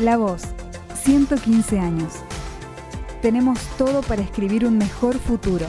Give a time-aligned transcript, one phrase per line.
[0.00, 0.42] La Voz,
[0.94, 2.14] 115 años.
[3.22, 5.66] Tenemos todo para escribir un mejor futuro.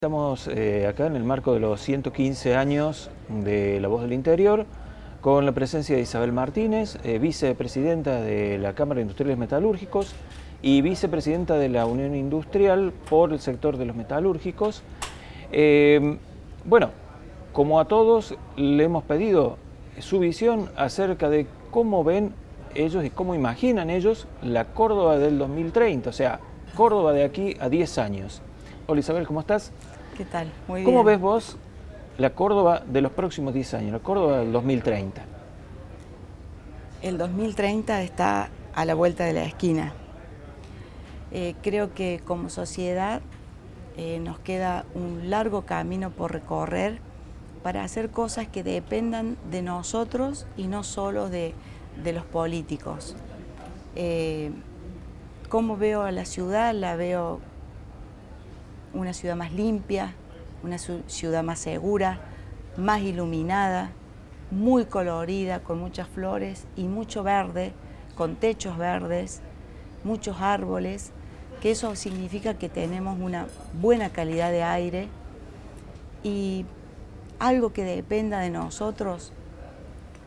[0.00, 4.64] Estamos eh, acá en el marco de los 115 años de La Voz del Interior,
[5.20, 10.14] con la presencia de Isabel Martínez, eh, vicepresidenta de la Cámara de Industriales Metalúrgicos
[10.62, 14.82] y vicepresidenta de la Unión Industrial por el sector de los metalúrgicos.
[15.52, 16.16] Eh,
[16.64, 16.92] bueno,
[17.52, 19.58] como a todos le hemos pedido
[20.00, 22.32] su visión acerca de cómo ven
[22.74, 26.40] ellos y cómo imaginan ellos la Córdoba del 2030, o sea,
[26.76, 28.42] Córdoba de aquí a 10 años.
[28.86, 29.72] Hola Isabel, ¿cómo estás?
[30.16, 30.52] ¿Qué tal?
[30.68, 31.56] Muy ¿Cómo ves vos
[32.18, 35.22] la Córdoba de los próximos 10 años, la Córdoba del 2030?
[37.02, 39.92] El 2030 está a la vuelta de la esquina.
[41.32, 43.20] Eh, creo que como sociedad
[43.96, 47.00] eh, nos queda un largo camino por recorrer
[47.66, 51.52] para hacer cosas que dependan de nosotros y no solo de,
[52.04, 53.16] los políticos.
[53.96, 54.52] Eh,
[55.48, 56.72] ¿Cómo veo a la ciudad?
[56.74, 57.40] La veo
[58.94, 60.14] una ciudad más limpia,
[60.62, 62.20] una ciudad más segura,
[62.76, 63.90] más iluminada,
[64.52, 67.72] muy colorida, con muchas flores y mucho verde,
[68.14, 69.40] con techos verdes,
[70.04, 71.10] muchos árboles,
[71.60, 73.48] que eso significa que tenemos una
[73.82, 75.08] buena calidad de aire
[76.22, 76.64] y
[77.38, 79.32] algo que dependa de nosotros,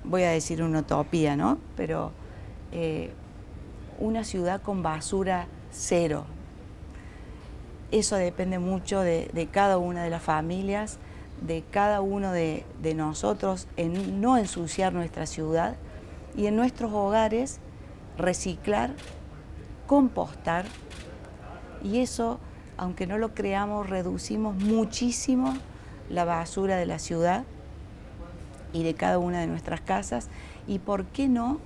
[0.04, 1.58] voy a decir una utopía, ¿no?
[1.76, 2.12] Pero
[2.72, 3.12] eh,
[4.00, 6.26] una ciudad con basura cero,
[7.92, 11.00] eso depende mucho de, cada una de las familias,
[11.42, 12.64] de cada uno de,
[12.96, 15.76] nosotros, en no ensuciar nuestra ciudad
[16.38, 17.60] y en nuestros hogares
[18.18, 18.92] reciclar,
[19.88, 20.66] compostar
[21.84, 22.40] y eso,
[22.78, 25.56] aunque no lo creamos, reducimos muchísimo
[26.10, 27.44] la basura de la ciudad
[28.74, 30.30] y de cada una de nuestras casas
[30.68, 31.60] y, ¿por qué no,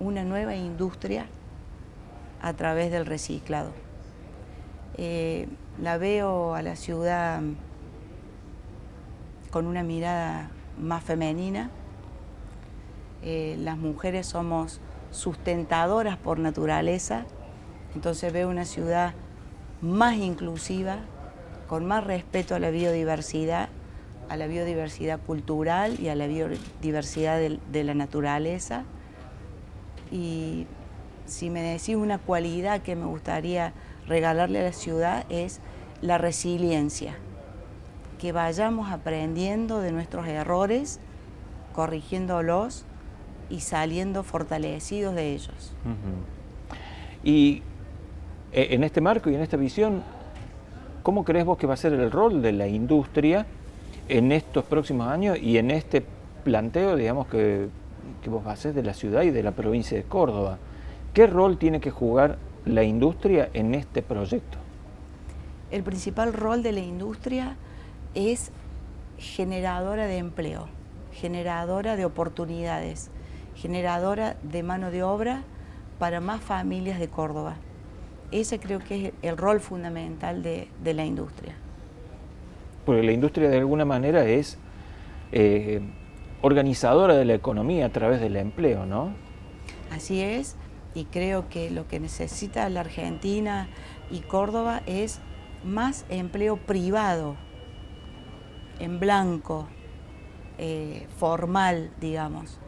[0.00, 1.26] una nueva industria
[2.40, 3.72] a través del reciclado?
[4.96, 5.48] Eh,
[5.80, 7.40] la veo a la ciudad
[9.50, 11.70] con una mirada más femenina.
[13.22, 17.24] Eh, las mujeres somos sustentadoras por naturaleza,
[17.94, 19.14] entonces veo una ciudad
[19.80, 20.98] más inclusiva,
[21.68, 23.68] con más respeto a la biodiversidad,
[24.28, 28.84] a la biodiversidad cultural y a la biodiversidad de la naturaleza.
[30.10, 30.66] Y
[31.26, 33.72] si me decís una cualidad que me gustaría
[34.06, 35.60] regalarle a la ciudad es
[36.00, 37.14] la resiliencia,
[38.20, 41.00] que vayamos aprendiendo de nuestros errores,
[41.72, 42.84] corrigiéndolos
[43.48, 45.74] y saliendo fortalecidos de ellos.
[47.22, 47.62] Y
[48.52, 50.02] eh, en este marco y en esta visión,
[51.02, 53.46] ¿cómo crees vos que va a ser el rol de la industria
[54.08, 56.04] en estos próximos años y en este
[56.44, 57.68] planteo, digamos, que,
[58.22, 60.58] que vos haces de la ciudad y de la provincia de Córdoba?
[61.14, 64.58] ¿Qué rol tiene que jugar la industria en este proyecto?
[65.70, 67.56] El principal rol de la industria
[68.14, 68.52] es
[69.18, 70.66] generadora de empleo,
[71.12, 73.10] generadora de oportunidades,
[73.54, 75.42] generadora de mano de obra
[75.98, 77.56] para más familias de Córdoba.
[78.32, 81.54] Ese creo que es el rol fundamental de, la industria.
[82.84, 84.58] Porque la industria de alguna manera es
[85.30, 85.80] eh,
[86.40, 89.12] organizadora de la economía a través del empleo, ¿no?
[89.90, 90.56] Así es,
[90.94, 93.68] y creo que lo que necesita la Argentina
[94.10, 95.20] y Córdoba es
[95.64, 97.36] más empleo privado,
[98.78, 99.68] en blanco,
[100.58, 102.58] eh, formal, digamos.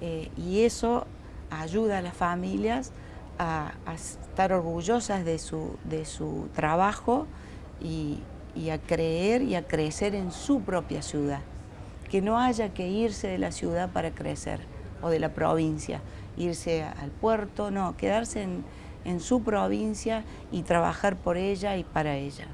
[0.00, 1.06] Eh, y eso
[1.50, 2.92] ayuda a las familias
[3.38, 7.26] a, estar orgullosas de su, de su trabajo
[7.80, 8.18] y,
[8.54, 11.40] y a creer y a crecer en su propia ciudad.
[12.10, 14.60] Que no haya que irse de la ciudad para crecer
[15.02, 16.00] o de la provincia,
[16.36, 22.46] irse al puerto, no, quedarse en, su provincia y trabajar por ella y para ella.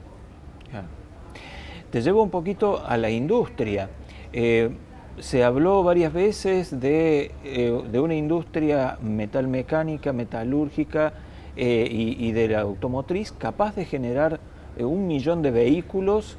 [1.93, 3.89] Te llevo un poquito a la industria.
[4.33, 4.71] Eh,
[5.19, 11.13] se habló varias veces de, eh, una industria metalmecánica, metalúrgica
[11.57, 14.41] eh, y, de la automotriz capaz de generar
[14.79, 16.39] un millón de vehículos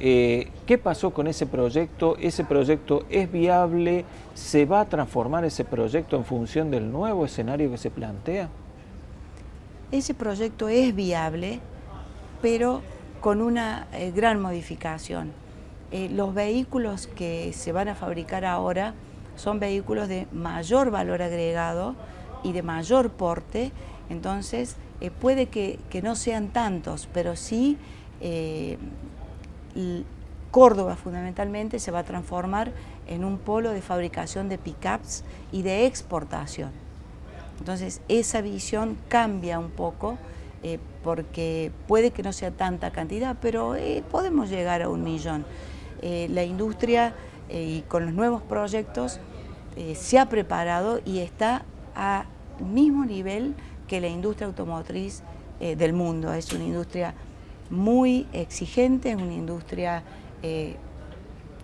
[0.00, 2.16] eh, ¿Qué pasó con ese proyecto?
[2.20, 4.04] ¿Ese proyecto es viable?
[4.34, 8.48] ¿Se va a transformar ese proyecto en función del nuevo escenario que se plantea?
[9.90, 11.60] Ese proyecto es viable,
[12.40, 12.82] pero
[13.20, 15.32] con una eh, gran modificación.
[15.90, 18.94] Eh, los vehículos que se van a fabricar ahora
[19.36, 21.94] son vehículos de mayor valor agregado
[22.42, 23.72] y de mayor porte,
[24.10, 24.76] entonces
[25.20, 27.78] puede que, no sean tantos, pero sí
[30.50, 32.72] Córdoba fundamentalmente se va a transformar
[33.06, 36.70] en un polo de fabricación de pickups y de exportación.
[37.58, 40.16] Entonces esa visión cambia un poco
[40.62, 45.44] eh, porque puede que no sea tanta cantidad, pero eh, podemos llegar a un millón.
[46.02, 47.14] Eh, la industria
[47.50, 49.20] y con los nuevos proyectos
[49.94, 51.64] se ha preparado y está
[51.94, 52.26] al
[52.60, 53.54] mismo nivel
[53.86, 55.22] que la industria automotriz
[55.58, 56.30] del mundo.
[56.34, 57.14] Es una industria
[57.70, 60.02] muy exigente, es una industria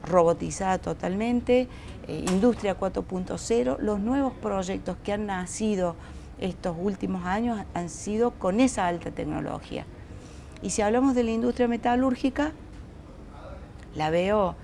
[0.07, 1.69] robotizada totalmente,
[2.09, 5.97] industria 4.0, los nuevos proyectos que han nacido
[6.41, 9.87] estos últimos años han sido con esa alta tecnología.
[10.63, 12.53] Y si hablamos de la industria metalúrgica,
[13.95, 14.55] la veo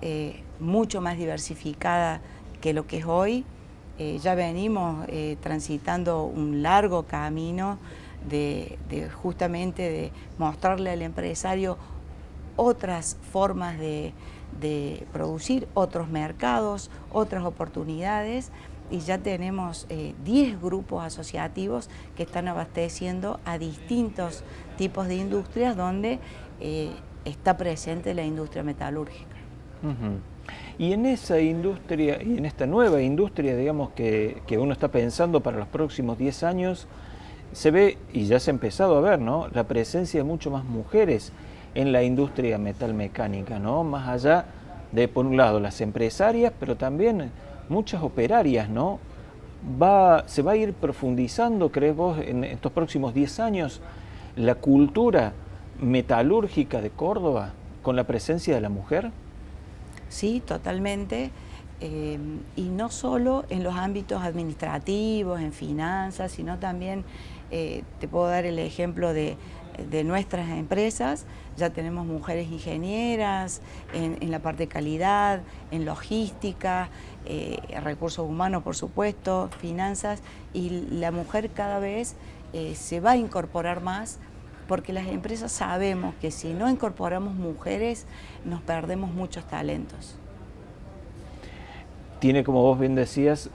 [0.00, 2.20] eh, mucho más diversificada
[2.60, 3.44] que lo que es hoy.
[3.98, 7.78] Eh, ya venimos eh, transitando un largo camino
[8.28, 8.78] de,
[9.22, 11.76] justamente de mostrarle al empresario
[12.56, 14.12] otras formas de
[15.12, 18.50] producir, otros mercados, otras oportunidades
[18.90, 24.42] y ya tenemos 10 eh, grupos asociativos que están abasteciendo a distintos
[24.76, 26.18] tipos de industrias donde
[27.24, 29.36] está presente la industria metalúrgica.
[30.78, 35.40] Y en esa industria, y en esta nueva industria, digamos, que, que, uno está pensando
[35.40, 36.86] para los próximos 10 años,
[37.52, 39.48] se ve, y ya se ha empezado a ver, ¿no?
[39.52, 41.32] La presencia de mucho más mujeres
[41.74, 43.84] en la industria metalmecánica, ¿no?
[43.84, 44.46] Más allá
[44.92, 47.30] de, por un lado, las empresarias, pero también
[47.68, 48.98] muchas operarias, ¿no?
[49.80, 53.80] Va, ¿Se va a ir profundizando, crees vos, en estos próximos 10 años
[54.36, 55.32] la cultura
[55.80, 59.10] metalúrgica de Córdoba con la presencia de la mujer?
[60.08, 61.30] Sí, totalmente.
[61.80, 62.18] Eh,
[62.56, 67.04] y no solo en los ámbitos administrativos, en finanzas, sino también,
[67.50, 69.36] eh, te puedo dar el ejemplo de
[69.88, 71.24] de nuestras empresas.
[71.56, 73.60] Ya tenemos mujeres ingenieras
[73.94, 75.40] en, la parte de calidad,
[75.70, 76.90] en logística,
[77.26, 80.22] eh, recursos humanos, por supuesto, finanzas,
[80.52, 82.16] y la mujer cada vez
[82.74, 84.18] se va a incorporar más
[84.70, 88.06] porque las empresas sabemos que si no incorporamos mujeres
[88.44, 90.14] nos perdemos muchos talentos.
[92.20, 93.50] Tiene, como vos bien decías,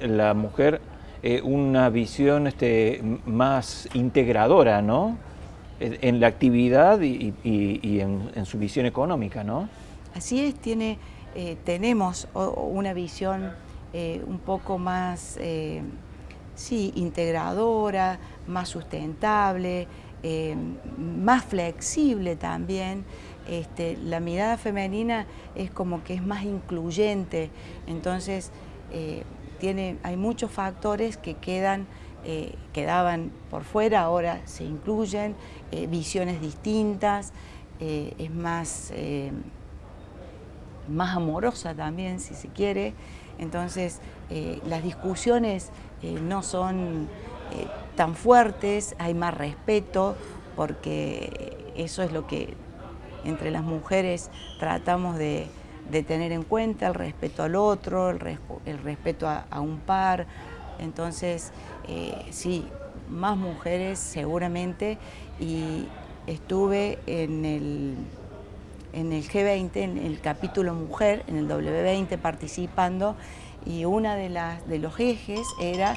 [0.00, 0.80] la mujer
[1.22, 5.18] eh, una visión este, más integradora, ¿no?
[5.80, 7.34] en la actividad y,
[8.00, 9.68] en, su visión económica, ¿no?
[10.14, 10.96] Así es, tiene,
[11.34, 13.52] eh, tenemos una visión
[13.92, 15.82] eh, un poco más, eh,
[16.54, 19.86] sí, integradora, más sustentable,
[20.98, 23.04] más flexible también.
[23.48, 27.50] Este, la mirada femenina es como que es más incluyente,
[27.86, 28.50] entonces
[29.58, 31.86] tiene, hay muchos factores que quedan
[32.26, 35.36] eh, quedaban por fuera, ahora se incluyen,
[35.72, 37.34] eh, visiones distintas,
[37.80, 38.92] eh, es más,
[40.88, 42.94] más amorosa también, si se quiere.
[43.38, 44.00] Entonces,
[44.66, 45.70] las discusiones
[46.22, 47.08] no son
[47.96, 50.16] tan fuertes, hay más respeto,
[50.56, 52.54] porque eso es lo que
[53.24, 55.48] entre las mujeres tratamos de,
[56.06, 60.26] tener en cuenta, el respeto al otro, el, respeto a un par,
[60.78, 61.52] entonces,
[61.88, 62.66] eh, sí,
[63.08, 64.98] más mujeres seguramente
[65.38, 65.86] y
[66.26, 67.94] estuve en el,
[68.92, 73.16] en el G20, en el capítulo mujer, en el W20 participando
[73.66, 75.96] y una de, las, de los ejes era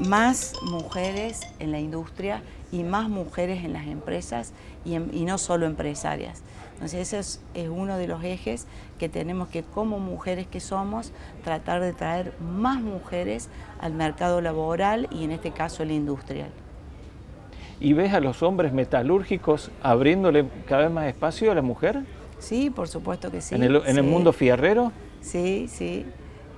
[0.00, 4.52] más mujeres en la industria y más mujeres en las empresas
[4.84, 6.42] y, no solo empresarias.
[6.74, 8.66] Entonces ese es, uno de los ejes
[8.98, 11.12] que tenemos que como mujeres que somos
[11.44, 13.48] tratar de traer más mujeres
[13.80, 16.50] al mercado laboral y en este caso el industrial.
[17.78, 22.02] ¿Y ves a los hombres metalúrgicos abriéndole cada vez más espacio a la mujer?
[22.38, 23.54] Sí, por supuesto que sí.
[23.54, 24.92] ¿En el, mundo fierrero?
[25.20, 26.04] Sí, sí,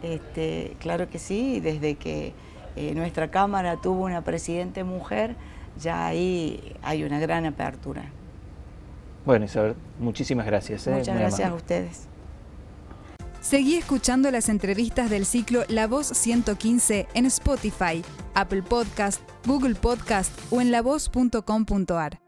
[0.03, 2.33] este, claro que sí, desde que
[2.77, 5.37] eh, nuestra Cámara tuvo una presidente mujer,
[5.79, 8.05] ya ahí hay una gran apertura.
[9.25, 10.87] Bueno, Isabel, muchísimas gracias.
[10.87, 10.93] ¿eh?
[10.93, 12.09] Muchas gracias a ustedes.
[13.41, 18.03] Seguí escuchando las entrevistas del ciclo La Voz 115 en Spotify,
[18.35, 22.24] Apple Podcast, Google Podcast o en lavoz.com.ar.